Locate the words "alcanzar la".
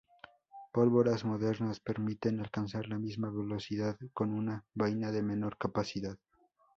2.39-2.97